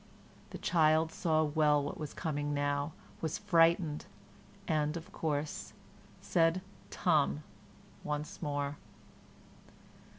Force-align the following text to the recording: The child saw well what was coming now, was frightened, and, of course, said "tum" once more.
The 0.49 0.57
child 0.57 1.11
saw 1.11 1.43
well 1.43 1.83
what 1.83 1.99
was 1.99 2.15
coming 2.15 2.55
now, 2.55 2.93
was 3.21 3.37
frightened, 3.37 4.07
and, 4.67 4.97
of 4.97 5.11
course, 5.11 5.73
said 6.21 6.61
"tum" 6.89 7.43
once 8.03 8.41
more. 8.41 8.77